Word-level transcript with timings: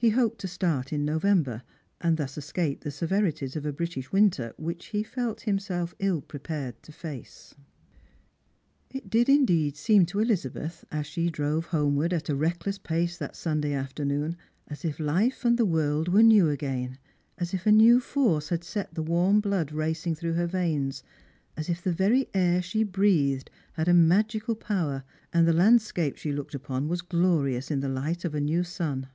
He 0.00 0.10
hoped 0.10 0.38
to 0.42 0.46
start 0.46 0.92
in 0.92 1.04
November, 1.04 1.62
and 2.00 2.16
thus 2.18 2.38
escape 2.38 2.82
the 2.82 2.90
severities 2.92 3.56
of 3.56 3.66
a 3.66 3.72
British 3.72 4.12
winter, 4.12 4.52
which 4.56 4.86
he 4.94 5.02
felt 5.02 5.40
himself 5.40 5.92
ill 5.98 6.20
prepared 6.22 6.80
to 6.84 6.92
face. 6.92 7.56
It 8.92 9.10
did 9.10 9.28
indeed 9.28 9.76
seem 9.76 10.06
to 10.06 10.20
Elizabeth, 10.20 10.84
as 10.92 11.08
she 11.08 11.30
drove 11.30 11.66
homeward 11.66 12.12
at 12.12 12.28
a 12.28 12.36
recljess 12.36 12.80
pace 12.80 13.18
that 13.18 13.34
Sunday 13.34 13.72
afternoon, 13.72 14.36
as 14.68 14.84
if 14.84 15.00
life 15.00 15.44
and 15.44 15.58
the 15.58 15.66
world 15.66 16.06
were 16.06 16.22
new 16.22 16.48
again, 16.48 16.98
as 17.38 17.52
if 17.52 17.66
a 17.66 17.72
new 17.72 17.98
force 17.98 18.50
had 18.50 18.62
set 18.62 18.94
the 18.94 19.02
warm 19.02 19.40
blood 19.40 19.72
racing 19.72 20.14
through 20.14 20.34
her 20.34 20.46
veins, 20.46 21.02
as 21.56 21.68
if 21.68 21.82
the 21.82 21.90
very 21.90 22.28
air 22.34 22.62
she 22.62 22.84
breathed 22.84 23.50
had 23.72 23.88
a 23.88 23.94
magical 23.94 24.56
Sower, 24.68 25.02
and 25.32 25.44
the 25.48 25.52
landscape 25.52 26.16
she 26.16 26.30
looked 26.30 26.54
upon 26.54 26.86
was 26.86 27.02
glorious 27.02 27.68
in 27.68 27.80
the 27.80 27.88
ght 27.88 28.24
of 28.24 28.36
a 28.36 28.40
new 28.40 28.62
sun. 28.62 29.08